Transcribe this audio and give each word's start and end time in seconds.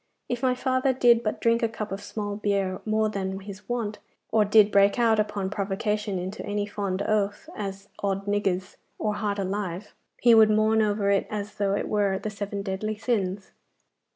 If 0.27 0.41
my 0.41 0.55
father 0.55 0.93
did 0.93 1.21
but 1.21 1.39
drink 1.39 1.61
a 1.61 1.69
cup 1.69 1.91
of 1.91 2.01
small 2.01 2.35
beer 2.35 2.81
more 2.85 3.07
than 3.07 3.41
his 3.41 3.69
wont, 3.69 3.99
or 4.31 4.43
did 4.43 4.71
break 4.71 4.97
out 4.97 5.19
upon 5.19 5.51
provocation 5.51 6.17
into 6.17 6.43
any 6.43 6.65
fond 6.65 7.03
oath, 7.03 7.47
as 7.55 7.87
"Od's 8.01 8.25
niggers!" 8.25 8.77
or 8.97 9.13
"Heart 9.13 9.37
alive!" 9.37 9.93
he 10.19 10.33
would 10.33 10.49
mourn 10.49 10.81
over 10.81 11.11
it 11.11 11.27
as 11.29 11.53
though 11.53 11.75
it 11.75 11.87
were 11.87 12.17
the 12.17 12.31
seven 12.31 12.63
deadly 12.63 12.97
sins. 12.97 13.51